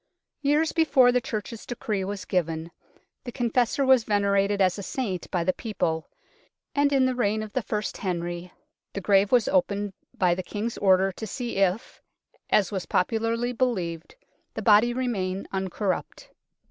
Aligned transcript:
Years 0.41 0.71
before 0.71 1.11
the 1.11 1.21
Church's 1.21 1.63
decree 1.63 2.03
was 2.03 2.25
given, 2.25 2.71
the 3.23 3.31
Confessor 3.31 3.85
was 3.85 4.03
venerated 4.03 4.59
as 4.59 4.79
a 4.79 4.81
Saint 4.81 5.29
by 5.29 5.43
the 5.43 5.53
people, 5.53 6.09
and 6.73 6.91
in 6.91 7.05
the 7.05 7.13
reign 7.13 7.43
of 7.43 7.53
the 7.53 7.61
first 7.61 7.97
Henry 7.97 8.51
the 8.93 8.99
grave 8.99 9.31
was 9.31 9.47
opened 9.47 9.93
by 10.17 10.33
the 10.33 10.41
King's 10.41 10.79
order 10.79 11.11
to 11.11 11.27
see 11.27 11.57
if, 11.57 12.01
as 12.49 12.71
was 12.71 12.87
popularly 12.87 13.53
believed, 13.53 14.15
the 14.55 14.63
body 14.63 14.91
remained 14.91 15.47
uncorrupt. 15.51 16.31